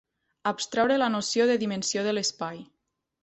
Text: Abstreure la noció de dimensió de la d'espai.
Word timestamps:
Abstreure 0.51 0.95
la 1.03 1.09
noció 1.17 1.47
de 1.51 1.57
dimensió 1.65 2.05
de 2.07 2.13
la 2.19 2.19
d'espai. 2.23 2.59